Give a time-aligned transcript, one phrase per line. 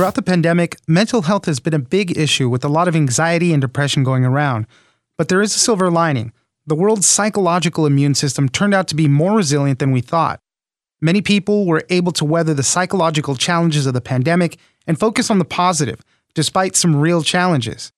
[0.00, 3.52] Throughout the pandemic, mental health has been a big issue with a lot of anxiety
[3.52, 4.66] and depression going around.
[5.18, 6.32] But there is a silver lining.
[6.66, 10.40] The world's psychological immune system turned out to be more resilient than we thought.
[11.02, 15.38] Many people were able to weather the psychological challenges of the pandemic and focus on
[15.38, 16.00] the positive,
[16.32, 17.92] despite some real challenges.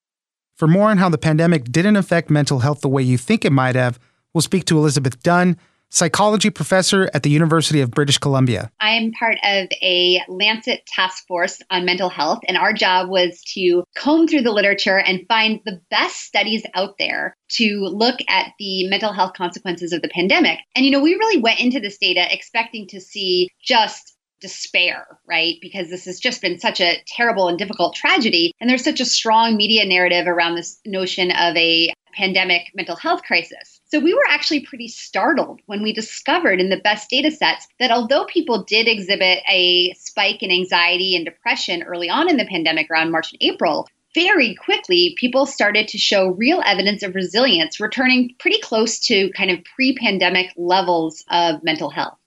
[0.56, 3.52] For more on how the pandemic didn't affect mental health the way you think it
[3.52, 4.00] might have,
[4.34, 5.56] we'll speak to Elizabeth Dunn,
[5.92, 8.70] psychology professor at the University of British Columbia.
[8.80, 13.42] I am part of a Lancet task force on mental health, and our job was
[13.54, 18.52] to comb through the literature and find the best studies out there to look at
[18.58, 20.58] the mental health consequences of the pandemic.
[20.74, 25.56] And, you know, we really went into this data expecting to see just despair, right?
[25.60, 28.52] Because this has just been such a terrible and difficult tragedy.
[28.60, 33.22] And there's such a strong media narrative around this notion of a pandemic mental health
[33.22, 33.80] crisis.
[33.84, 37.90] So we were actually pretty startled when we discovered in the best data sets that
[37.90, 42.90] although people did exhibit a spike in anxiety and depression early on in the pandemic
[42.90, 48.34] around March and April, very quickly people started to show real evidence of resilience, returning
[48.38, 52.18] pretty close to kind of pre pandemic levels of mental health.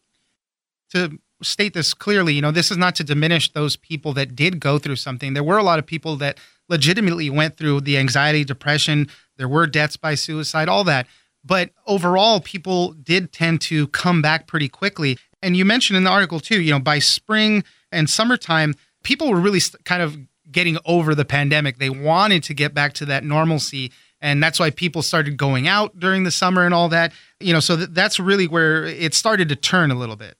[0.92, 4.60] To state this clearly, you know, this is not to diminish those people that did
[4.60, 5.34] go through something.
[5.34, 9.68] There were a lot of people that legitimately went through the anxiety, depression, there were
[9.68, 11.08] deaths by suicide, all that.
[11.44, 15.18] But overall, people did tend to come back pretty quickly.
[15.42, 19.40] And you mentioned in the article too, you know, by spring and summertime, people were
[19.40, 20.18] really kind of
[20.52, 21.78] getting over the pandemic.
[21.78, 23.92] They wanted to get back to that normalcy.
[24.22, 27.14] And that's why people started going out during the summer and all that.
[27.40, 30.36] You know, so that's really where it started to turn a little bit.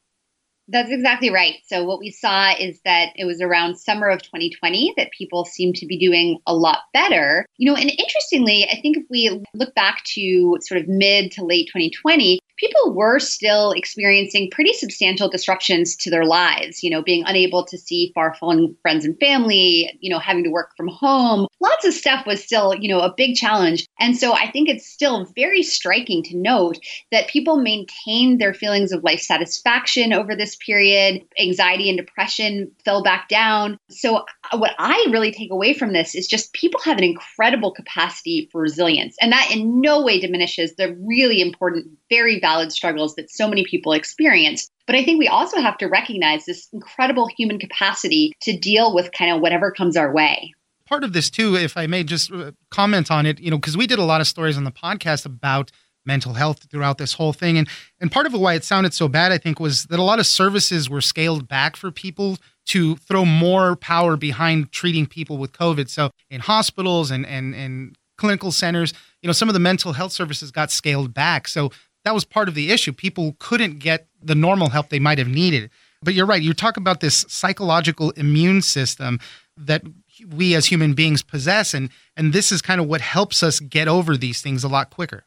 [0.68, 1.56] That's exactly right.
[1.68, 5.76] So, what we saw is that it was around summer of 2020 that people seemed
[5.76, 7.46] to be doing a lot better.
[7.58, 11.46] You know, and interestingly, I think if we look back to sort of mid to
[11.46, 17.24] late 2020, people were still experiencing pretty substantial disruptions to their lives, you know, being
[17.26, 21.48] unable to see far flung friends and family, you know, having to work from home.
[21.60, 23.86] Lots of stuff was still, you know, a big challenge.
[24.00, 26.80] And so I think it's still very striking to note
[27.12, 31.24] that people maintained their feelings of life satisfaction over this period.
[31.40, 33.78] Anxiety and depression fell back down.
[33.90, 37.72] So uh, what I really take away from this is just people have an incredible
[37.72, 39.16] capacity for resilience.
[39.22, 43.66] And that in no way diminishes the really important, very valid struggles that so many
[43.66, 44.68] people experience.
[44.86, 49.12] But I think we also have to recognize this incredible human capacity to deal with
[49.12, 50.54] kind of whatever comes our way.
[50.88, 53.76] Part of this, too, if I may just uh, comment on it, you know, because
[53.76, 55.72] we did a lot of stories on the podcast about
[56.06, 57.58] mental health throughout this whole thing.
[57.58, 57.68] And
[58.00, 60.28] and part of why it sounded so bad, I think, was that a lot of
[60.28, 65.90] services were scaled back for people to throw more power behind treating people with COVID.
[65.90, 70.12] So in hospitals and and and clinical centers, you know, some of the mental health
[70.12, 71.48] services got scaled back.
[71.48, 71.72] So
[72.06, 72.94] that was part of the issue.
[72.94, 75.70] People couldn't get the normal help they might have needed.
[76.02, 76.42] But you're right.
[76.42, 79.20] You talk about this psychological immune system
[79.58, 79.84] that
[80.30, 83.88] we as human beings possess and and this is kind of what helps us get
[83.88, 85.26] over these things a lot quicker.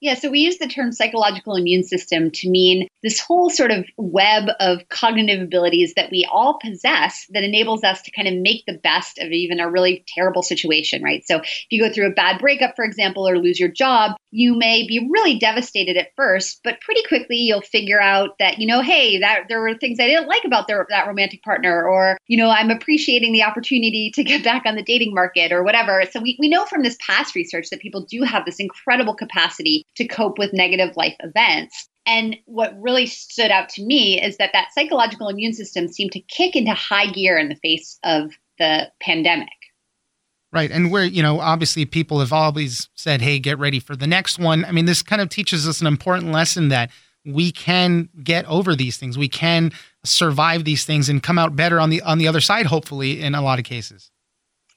[0.00, 3.86] Yeah, so we use the term psychological immune system to mean this whole sort of
[3.96, 8.64] web of cognitive abilities that we all possess that enables us to kind of make
[8.66, 11.24] the best of even a really terrible situation, right?
[11.26, 14.54] So if you go through a bad breakup, for example, or lose your job, you
[14.54, 18.82] may be really devastated at first, but pretty quickly you'll figure out that, you know,
[18.82, 22.36] hey, that there were things I didn't like about their, that romantic partner, or, you
[22.36, 26.02] know, I'm appreciating the opportunity to get back on the dating market or whatever.
[26.10, 29.86] So we, we know from this past research that people do have this incredible capacity
[29.96, 31.88] to cope with negative life events.
[32.06, 36.20] And what really stood out to me is that that psychological immune system seemed to
[36.20, 39.48] kick into high gear in the face of the pandemic.
[40.52, 40.70] Right.
[40.70, 44.38] And where, you know, obviously people have always said, hey, get ready for the next
[44.38, 44.64] one.
[44.64, 46.90] I mean, this kind of teaches us an important lesson that
[47.26, 49.18] we can get over these things.
[49.18, 49.72] We can
[50.04, 53.34] survive these things and come out better on the on the other side, hopefully, in
[53.34, 54.10] a lot of cases.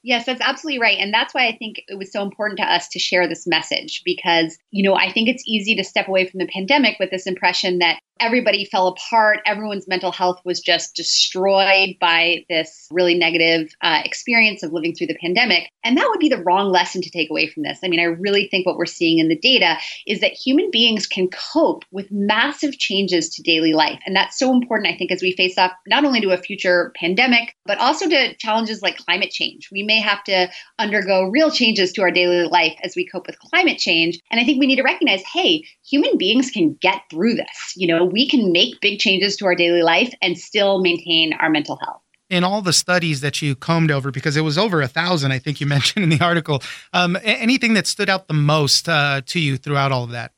[0.02, 0.98] Yes, that's absolutely right.
[0.98, 4.02] And that's why I think it was so important to us to share this message
[4.04, 7.26] because, you know, I think it's easy to step away from the pandemic with this
[7.26, 9.40] impression that everybody fell apart.
[9.46, 15.08] Everyone's mental health was just destroyed by this really negative uh, experience of living through
[15.08, 15.70] the pandemic.
[15.82, 17.78] And that would be the wrong lesson to take away from this.
[17.82, 19.76] I mean, I really think what we're seeing in the data
[20.06, 24.00] is that human beings can cope with massive changes to daily life.
[24.06, 26.92] And that's so important, I think, as we face up not only to a future
[26.96, 29.68] pandemic, but also to challenges like climate change.
[29.72, 33.38] We may have to undergo real changes to our daily life as we cope with
[33.38, 34.20] climate change.
[34.30, 37.72] And I think we need to recognize hey, human beings can get through this.
[37.76, 41.50] You know, we can make big changes to our daily life and still maintain our
[41.50, 44.88] mental health in all the studies that you combed over, because it was over a
[44.88, 46.62] thousand, I think you mentioned in the article,
[46.92, 50.32] um, anything that stood out the most uh, to you throughout all of that?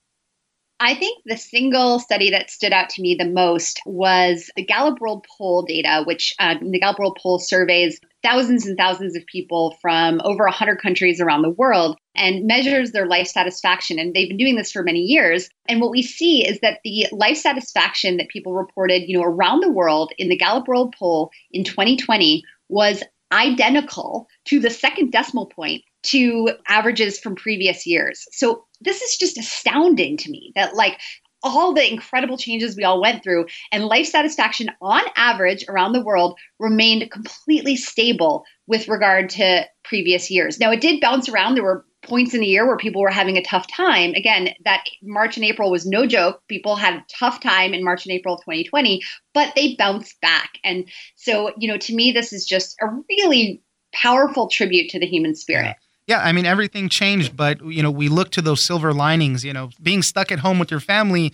[0.84, 5.00] I think the single study that stood out to me the most was the Gallup
[5.00, 9.76] World Poll data, which uh, the Gallup World Poll surveys thousands and thousands of people
[9.80, 14.00] from over 100 countries around the world and measures their life satisfaction.
[14.00, 15.48] And they've been doing this for many years.
[15.68, 19.60] And what we see is that the life satisfaction that people reported, you know, around
[19.60, 25.46] the world in the Gallup World Poll in 2020 was identical to the second decimal
[25.46, 28.26] point to averages from previous years.
[28.32, 30.98] So this is just astounding to me that like
[31.42, 36.04] all the incredible changes we all went through and life satisfaction on average around the
[36.04, 40.60] world remained completely stable with regard to previous years.
[40.60, 41.54] Now it did bounce around.
[41.54, 44.12] There were points in the year where people were having a tough time.
[44.14, 46.42] Again, that March and April was no joke.
[46.48, 49.02] People had a tough time in March and April of 2020,
[49.34, 50.58] but they bounced back.
[50.64, 53.62] And so, you know, to me, this is just a really
[53.94, 55.64] powerful tribute to the human spirit.
[55.66, 55.74] Yeah.
[56.06, 59.44] Yeah, I mean everything changed, but you know we look to those silver linings.
[59.44, 61.32] You know, being stuck at home with your family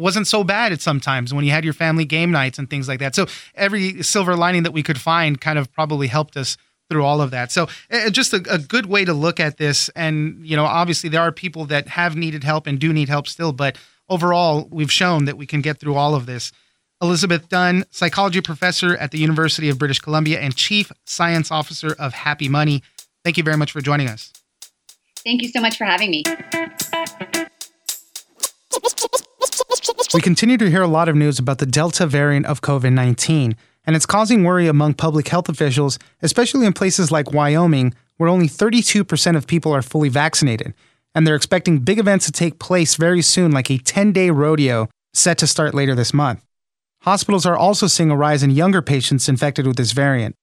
[0.00, 3.00] wasn't so bad at sometimes when you had your family game nights and things like
[3.00, 3.14] that.
[3.14, 6.56] So every silver lining that we could find kind of probably helped us
[6.88, 7.52] through all of that.
[7.52, 9.88] So uh, just a, a, good way to look at this.
[9.90, 13.28] And you know, obviously there are people that have needed help and do need help
[13.28, 13.78] still, but
[14.08, 16.50] overall we've shown that we can get through all of this.
[17.00, 22.12] Elizabeth Dunn, psychology professor at the University of British Columbia and chief science officer of
[22.12, 22.82] Happy Money.
[23.24, 24.32] Thank you very much for joining us.
[25.24, 26.24] Thank you so much for having me.
[30.12, 33.54] We continue to hear a lot of news about the Delta variant of COVID 19,
[33.84, 38.48] and it's causing worry among public health officials, especially in places like Wyoming, where only
[38.48, 40.74] 32% of people are fully vaccinated.
[41.14, 44.88] And they're expecting big events to take place very soon, like a 10 day rodeo
[45.12, 46.44] set to start later this month.
[47.02, 50.34] Hospitals are also seeing a rise in younger patients infected with this variant.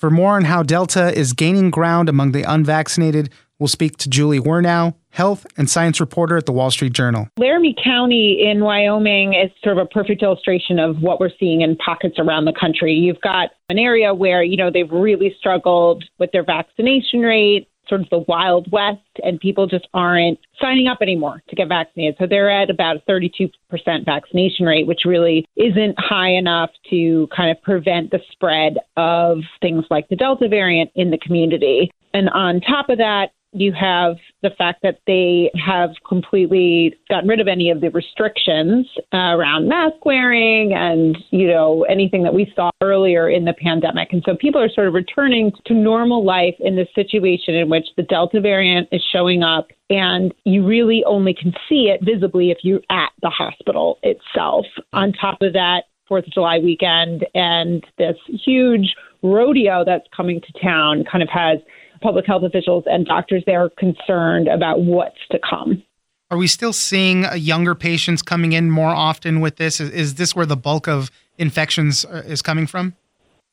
[0.00, 4.40] For more on how Delta is gaining ground among the unvaccinated, we'll speak to Julie
[4.40, 7.28] Wernau, health and science reporter at the Wall Street Journal.
[7.36, 11.76] Laramie County in Wyoming is sort of a perfect illustration of what we're seeing in
[11.76, 12.94] pockets around the country.
[12.94, 18.00] You've got an area where, you know, they've really struggled with their vaccination rate sort
[18.00, 22.16] of the Wild West, and people just aren't signing up anymore to get vaccinated.
[22.18, 23.50] So they're at about a 32%
[24.06, 29.84] vaccination rate, which really isn't high enough to kind of prevent the spread of things
[29.90, 31.90] like the Delta variant in the community.
[32.14, 37.40] And on top of that, you have the fact that they have completely gotten rid
[37.40, 42.52] of any of the restrictions uh, around mask wearing and you know anything that we
[42.54, 44.12] saw earlier in the pandemic.
[44.12, 47.86] And so people are sort of returning to normal life in this situation in which
[47.96, 52.58] the delta variant is showing up and you really only can see it visibly if
[52.62, 54.66] you're at the hospital itself.
[54.92, 60.60] On top of that Fourth of July weekend and this huge rodeo that's coming to
[60.60, 61.58] town kind of has
[62.00, 65.82] public health officials and doctors there are concerned about what's to come.
[66.30, 69.80] Are we still seeing uh, younger patients coming in more often with this?
[69.80, 72.94] Is, is this where the bulk of infections uh, is coming from?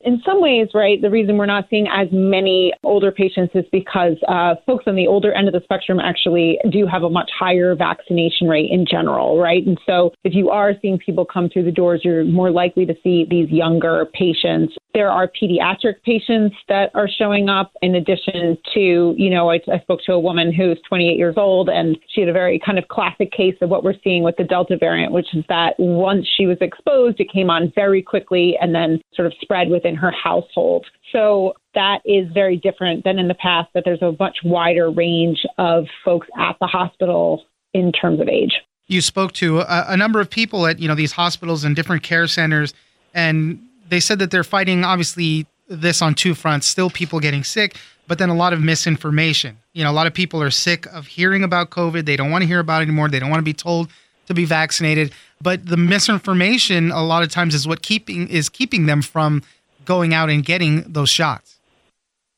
[0.01, 4.15] in some ways, right, the reason we're not seeing as many older patients is because
[4.27, 7.75] uh, folks on the older end of the spectrum actually do have a much higher
[7.75, 9.65] vaccination rate in general, right?
[9.65, 12.93] And so if you are seeing people come through the doors, you're more likely to
[13.03, 14.75] see these younger patients.
[14.97, 19.77] There are pediatric patients that are showing up in addition to, you know, I, I
[19.81, 22.87] spoke to a woman who's 28 years old and she had a very kind of
[22.87, 26.47] classic case of what we're seeing with the Delta variant, which is that once she
[26.47, 30.87] was exposed, it came on very quickly and then sort of spread within her household.
[31.11, 35.45] So that is very different than in the past, that there's a much wider range
[35.59, 38.53] of folks at the hospital in terms of age.
[38.87, 42.01] You spoke to a, a number of people at you know these hospitals and different
[42.01, 42.73] care centers,
[43.13, 46.67] and they said that they're fighting obviously this on two fronts.
[46.67, 47.75] Still, people getting sick,
[48.07, 49.57] but then a lot of misinformation.
[49.73, 52.05] You know, a lot of people are sick of hearing about COVID.
[52.05, 53.09] They don't want to hear about it anymore.
[53.09, 53.89] They don't want to be told
[54.27, 55.11] to be vaccinated.
[55.41, 59.43] But the misinformation a lot of times is what keeping is keeping them from
[59.85, 61.56] going out and getting those shots.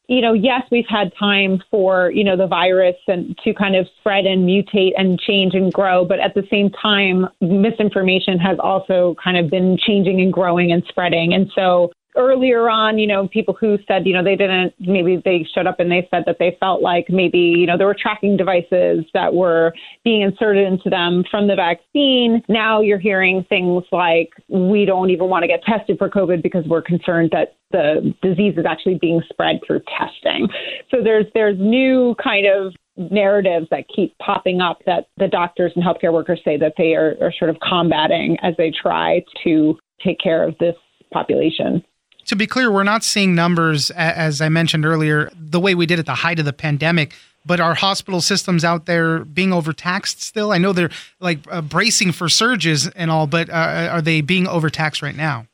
[0.10, 3.88] You know, yes, we've had time for, you know, the virus and to kind of
[4.00, 6.04] spread and mutate and change and grow.
[6.04, 10.84] But at the same time, misinformation has also kind of been changing and growing and
[10.90, 11.36] spreading.
[11.36, 15.48] And so earlier on, you know, people who said, you know, they didn't, maybe they
[15.54, 18.36] showed up and they said that they felt like maybe, you know, there were tracking
[18.36, 19.74] devices that were
[20.04, 22.42] being inserted into them from the vaccine.
[22.50, 26.66] Now you're hearing things like, we don't even want to get tested for COVID because
[26.66, 30.48] we're concerned that the disease is actually being spread through testing.
[30.90, 32.74] So there's, there's new kind of
[33.12, 37.16] narratives that keep popping up that the doctors and healthcare workers say that they are,
[37.22, 40.76] are sort of combating as they try to take care of this
[41.12, 41.84] population
[42.30, 45.98] to be clear, we're not seeing numbers, as I mentioned earlier, the way we did
[45.98, 47.14] at the height of the pandemic.
[47.44, 50.52] But are hospital systems out there being overtaxed still?
[50.52, 54.46] I know they're like uh, bracing for surges and all, but uh, are they being
[54.46, 55.48] overtaxed right now?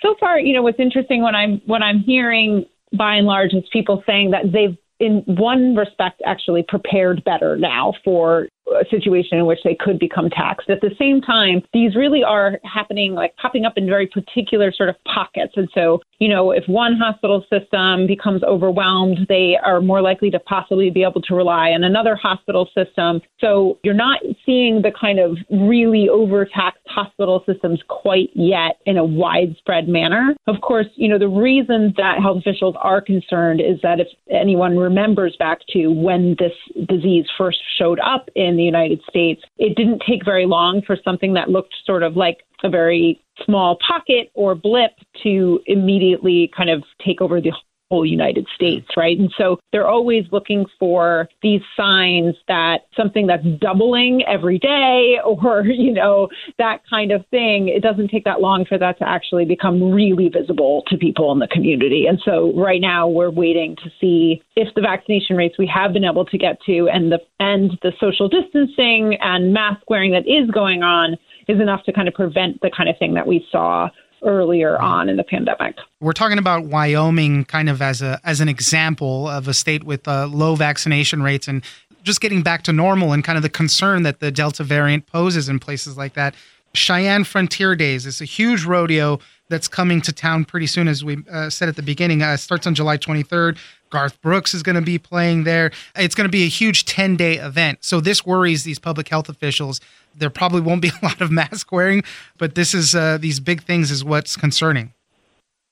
[0.00, 2.64] So far, you know, what's interesting when I'm when I'm hearing
[2.96, 7.92] by and large is people saying that they've in one respect actually prepared better now
[8.04, 8.48] for
[8.90, 10.68] situation in which they could become taxed.
[10.70, 14.88] At the same time, these really are happening, like popping up in very particular sort
[14.88, 15.52] of pockets.
[15.56, 20.40] And so, you know, if one hospital system becomes overwhelmed, they are more likely to
[20.40, 23.20] possibly be able to rely on another hospital system.
[23.40, 29.04] So you're not seeing the kind of really overtaxed hospital systems quite yet in a
[29.04, 30.34] widespread manner.
[30.46, 34.76] Of course, you know, the reason that health officials are concerned is that if anyone
[34.76, 36.52] remembers back to when this
[36.88, 41.34] disease first showed up in the United States, it didn't take very long for something
[41.34, 46.82] that looked sort of like a very small pocket or blip to immediately kind of
[47.04, 47.52] take over the
[47.90, 49.18] whole United States, right?
[49.18, 55.64] And so they're always looking for these signs that something that's doubling every day or,
[55.66, 56.28] you know,
[56.58, 57.68] that kind of thing.
[57.68, 61.38] It doesn't take that long for that to actually become really visible to people in
[61.38, 62.06] the community.
[62.08, 66.04] And so right now we're waiting to see if the vaccination rates we have been
[66.04, 70.50] able to get to and the and the social distancing and mask wearing that is
[70.50, 71.16] going on
[71.48, 73.88] is enough to kind of prevent the kind of thing that we saw
[74.26, 75.76] earlier on in the pandemic.
[76.00, 80.06] We're talking about Wyoming kind of as a as an example of a state with
[80.06, 81.62] uh, low vaccination rates and
[82.02, 85.48] just getting back to normal and kind of the concern that the Delta variant poses
[85.48, 86.34] in places like that.
[86.74, 89.18] Cheyenne Frontier Days is a huge rodeo
[89.48, 92.22] that's coming to town pretty soon, as we uh, said at the beginning.
[92.22, 93.56] Uh, starts on July 23rd.
[93.90, 95.70] Garth Brooks is going to be playing there.
[95.94, 97.78] It's going to be a huge 10 day event.
[97.84, 99.80] So this worries these public health officials.
[100.16, 102.02] There probably won't be a lot of mask wearing,
[102.38, 104.92] but this is uh, these big things is what's concerning.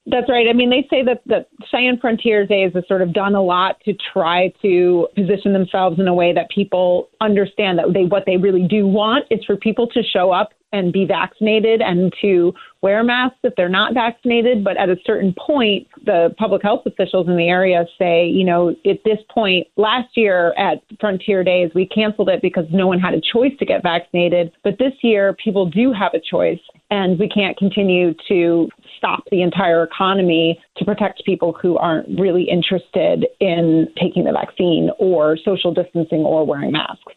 [0.07, 0.47] That's right.
[0.49, 3.81] I mean, they say that the Cheyenne Frontier Days has sort of done a lot
[3.87, 8.37] to try to position themselves in a way that people understand that they what they
[8.37, 13.05] really do want is for people to show up and be vaccinated and to wear
[13.05, 14.65] masks if they're not vaccinated.
[14.65, 18.71] But at a certain point, the public health officials in the area say, you know,
[18.85, 23.15] at this point, last year at Frontier Days, we canceled it because no one had
[23.15, 24.51] a choice to get vaccinated.
[24.65, 28.69] But this year, people do have a choice, and we can't continue to
[29.05, 34.91] stop the entire economy to protect people who aren't really interested in taking the vaccine
[34.99, 37.13] or social distancing or wearing masks.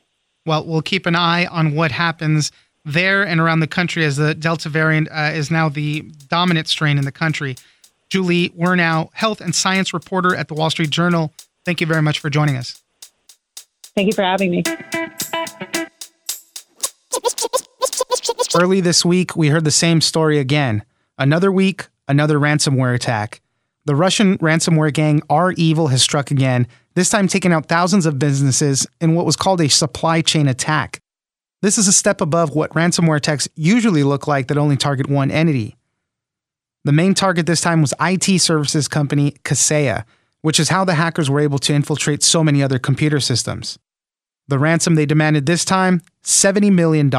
[0.45, 2.51] Well, we'll keep an eye on what happens
[2.83, 6.97] there and around the country as the Delta variant uh, is now the dominant strain
[6.97, 7.55] in the country.
[8.09, 11.33] Julie Wernau, health and science reporter at the Wall Street Journal.
[11.65, 12.81] Thank you very much for joining us.
[13.95, 14.63] Thank you for having me.
[18.55, 20.83] Early this week, we heard the same story again.
[21.17, 23.41] Another week, another ransomware attack.
[23.85, 28.85] The Russian ransomware gang REvil has struck again, this time taking out thousands of businesses
[29.01, 30.99] in what was called a supply chain attack.
[31.61, 35.31] This is a step above what ransomware attacks usually look like that only target one
[35.31, 35.75] entity.
[36.83, 40.05] The main target this time was IT services company Kaseya,
[40.41, 43.79] which is how the hackers were able to infiltrate so many other computer systems.
[44.47, 47.09] The ransom they demanded this time $70 million.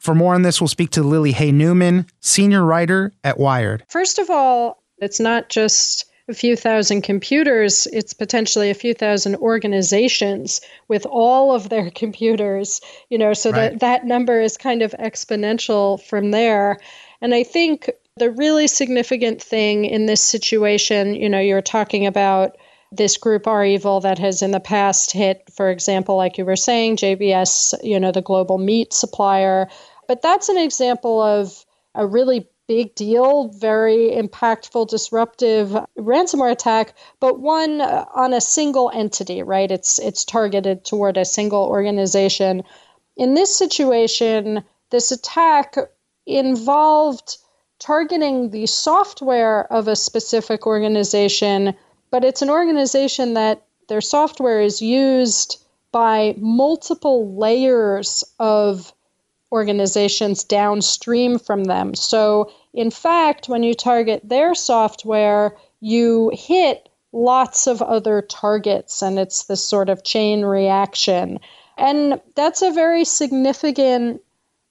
[0.00, 3.84] For more on this, we'll speak to Lily Hay Newman, senior writer at Wired.
[3.86, 9.36] First of all, it's not just a few thousand computers, it's potentially a few thousand
[9.36, 12.80] organizations with all of their computers,
[13.10, 13.72] you know, so right.
[13.72, 16.78] that that number is kind of exponential from there.
[17.20, 22.56] And I think the really significant thing in this situation, you know, you're talking about
[22.92, 26.96] this group REvil that has in the past hit, for example, like you were saying,
[26.96, 29.68] JBS, you know, the global meat supplier.
[30.10, 31.64] But that's an example of
[31.94, 38.90] a really big deal, very impactful, disruptive ransomware attack, but one uh, on a single
[38.92, 39.70] entity, right?
[39.70, 42.64] It's it's targeted toward a single organization.
[43.16, 45.76] In this situation, this attack
[46.26, 47.36] involved
[47.78, 51.76] targeting the software of a specific organization
[52.10, 55.62] but it's an organization that their software is used
[55.92, 58.92] by multiple layers of
[59.52, 61.94] organizations downstream from them.
[61.94, 69.18] So, in fact, when you target their software, you hit lots of other targets, and
[69.18, 71.40] it's this sort of chain reaction.
[71.76, 74.20] And that's a very significant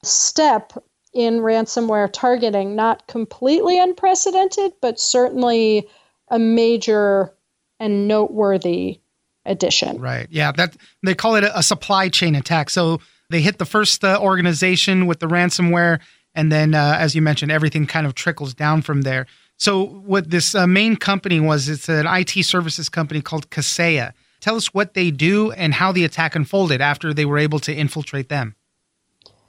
[0.03, 0.73] step
[1.13, 5.87] in ransomware targeting, not completely unprecedented, but certainly
[6.29, 7.33] a major
[7.79, 8.99] and noteworthy
[9.45, 9.99] addition.
[9.99, 10.27] Right.
[10.29, 10.51] Yeah.
[10.51, 12.69] That they call it a, supply chain attack.
[12.69, 15.99] So they hit the first uh, organization with the ransomware,
[16.35, 19.27] and then, uh, as you mentioned, everything kind of trickles down from there.
[19.57, 24.13] So what this uh, main company was, it's an IT services company called Kaseya.
[24.39, 27.73] Tell us what they do and how the attack unfolded after they were able to
[27.73, 28.55] infiltrate them.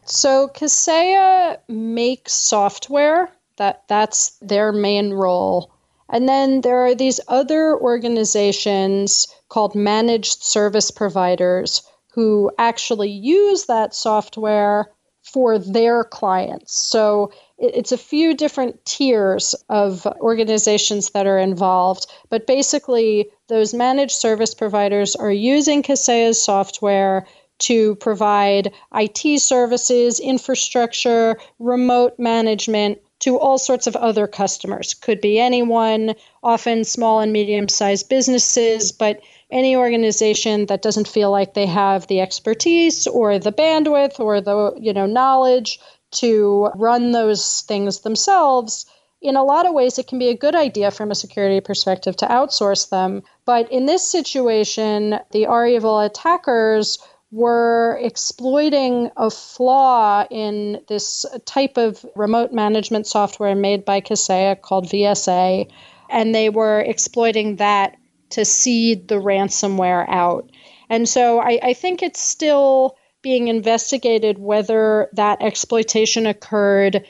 [0.04, 3.30] So Kaseya makes software.
[3.56, 5.72] That that's their main role.
[6.08, 11.82] And then there are these other organizations called managed service providers
[12.12, 14.90] who actually use that software
[15.22, 16.74] for their clients.
[16.74, 24.12] So it's a few different tiers of organizations that are involved, but basically, those managed
[24.12, 27.26] service providers are using Kaseya's software
[27.58, 34.94] to provide IT services, infrastructure, remote management to all sorts of other customers.
[34.94, 41.30] Could be anyone, often small and medium sized businesses, but any organization that doesn't feel
[41.30, 45.80] like they have the expertise or the bandwidth or the you know knowledge
[46.10, 48.86] to run those things themselves
[49.22, 52.16] in a lot of ways it can be a good idea from a security perspective
[52.16, 53.22] to outsource them.
[53.44, 56.98] But in this situation the REvil attackers
[57.32, 64.86] were exploiting a flaw in this type of remote management software made by Kaseya called
[64.86, 65.70] VSA
[66.10, 67.96] and they were exploiting that
[68.30, 70.50] to seed the ransomware out
[70.88, 77.06] and so I, I think it's still being investigated whether that exploitation occurred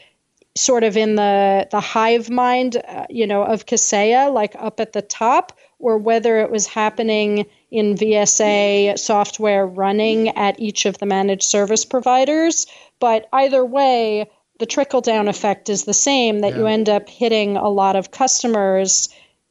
[0.56, 4.92] sort of in the the hive mind, uh, you know, of Kaseya, like up at
[4.92, 11.06] the top, or whether it was happening in VSA software running at each of the
[11.06, 12.66] managed service providers.
[12.98, 16.58] But either way, the trickle down effect is the same that yeah.
[16.58, 19.08] you end up hitting a lot of customers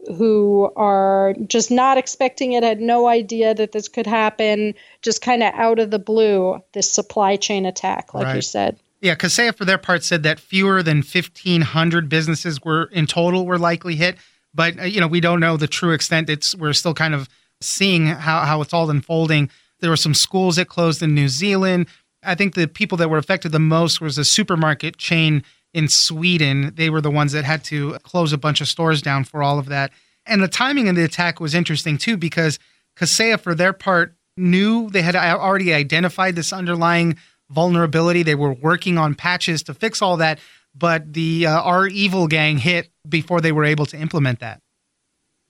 [0.08, 5.44] who are just not expecting it, had no idea that this could happen, just kind
[5.44, 8.36] of out of the blue, this supply chain attack, like right.
[8.36, 8.80] you said.
[9.02, 13.58] Yeah, Kaseya for their part said that fewer than 1,500 businesses were in total were
[13.58, 14.18] likely hit,
[14.54, 16.30] but uh, you know we don't know the true extent.
[16.30, 17.30] It's we're still kind of
[17.62, 19.50] seeing how how it's all unfolding.
[19.80, 21.88] There were some schools that closed in New Zealand.
[22.24, 26.74] I think the people that were affected the most was a supermarket chain in Sweden.
[26.76, 29.60] They were the ones that had to close a bunch of stores down for all
[29.60, 29.92] of that.
[30.26, 32.60] And the timing of the attack was interesting too, because
[32.96, 37.18] Kaseya, for their part, knew they had already identified this underlying
[37.50, 38.24] vulnerability.
[38.24, 40.40] They were working on patches to fix all that,
[40.76, 44.62] but the uh, REvil gang hit before they were able to implement that.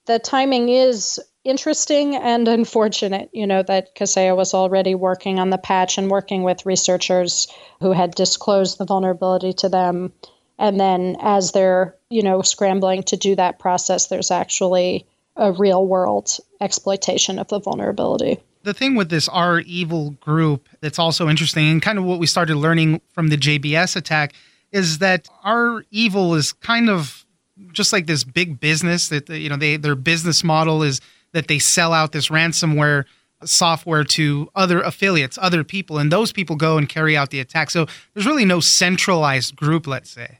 [0.06, 5.58] The timing is interesting and unfortunate, you know, that Kaseya was already working on the
[5.58, 7.48] patch and working with researchers
[7.80, 10.12] who had disclosed the vulnerability to them.
[10.58, 15.86] And then as they're, you know, scrambling to do that process, there's actually a real
[15.86, 18.38] world exploitation of the vulnerability.
[18.62, 22.56] The thing with this REvil group that's also interesting and kind of what we started
[22.56, 24.34] learning from the JBS attack
[24.70, 27.24] is that REvil is kind of
[27.72, 31.00] just like this big business that you know they their business model is
[31.32, 33.04] that they sell out this ransomware
[33.44, 37.70] software to other affiliates, other people, and those people go and carry out the attack.
[37.70, 40.38] So there's really no centralized group, let's say.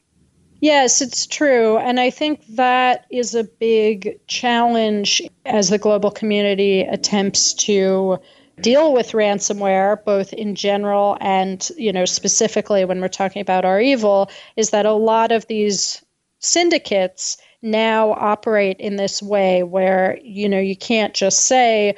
[0.59, 1.77] Yes, it's true.
[1.77, 8.19] And I think that is a big challenge as the global community attempts to
[8.61, 14.29] deal with ransomware both in general and you know specifically when we're talking about REvil
[14.55, 16.03] is that a lot of these
[16.39, 21.95] syndicates now operate in this way where you know you can't just say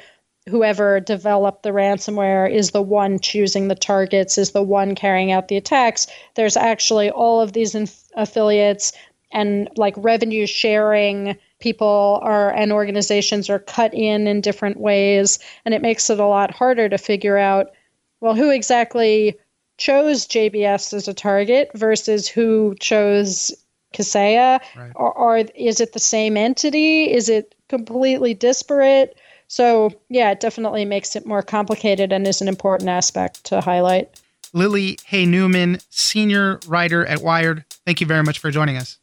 [0.48, 5.48] whoever developed the ransomware is the one choosing the targets is the one carrying out
[5.48, 6.06] the attacks.
[6.34, 8.92] There's actually all of these inf- affiliates
[9.32, 15.72] and like revenue sharing people are and organizations are cut in in different ways and
[15.72, 17.72] it makes it a lot harder to figure out
[18.20, 19.34] well who exactly
[19.78, 23.50] chose JBS as a target versus who chose
[23.94, 24.60] Kaseya?
[24.76, 24.92] Right.
[24.94, 27.10] Or, or is it the same entity?
[27.10, 29.16] Is it completely disparate?
[29.48, 34.10] So, yeah, it definitely makes it more complicated and is an important aspect to highlight.
[34.52, 38.98] Lily Hay Newman, senior writer at Wired, thank you very much for joining us.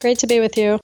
[0.00, 0.78] Great to be with you.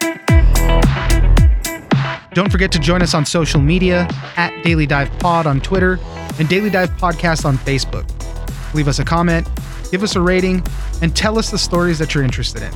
[2.33, 5.99] Don't forget to join us on social media at Daily Dive Pod on Twitter
[6.39, 8.09] and Daily Dive Podcast on Facebook.
[8.73, 9.49] Leave us a comment,
[9.91, 10.63] give us a rating,
[11.03, 12.73] and tell us the stories that you're interested in.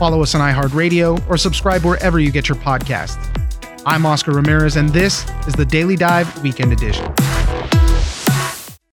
[0.00, 3.22] Follow us on iHeartRadio or subscribe wherever you get your podcasts.
[3.84, 7.04] I'm Oscar Ramirez, and this is the Daily Dive Weekend Edition.